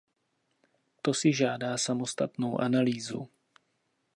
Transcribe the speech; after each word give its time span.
To 1.01 1.13
si 1.13 1.33
žádá 1.33 1.77
samostatnou 1.77 2.59
analýzu. 2.61 3.29